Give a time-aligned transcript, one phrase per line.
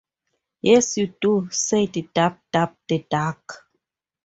[0.63, 3.67] “Yes, you do,” said Dab-Dab, the duck.